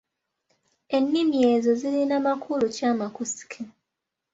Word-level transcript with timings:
Ennini 0.95 1.39
ezo 1.53 1.71
zirina 1.81 2.15
makulu 2.27 2.65
ki 2.75 2.83
amakusike? 2.91 3.59